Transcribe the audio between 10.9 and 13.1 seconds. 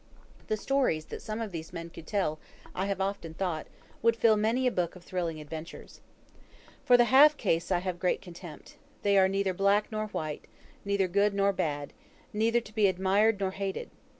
good nor bad, neither to be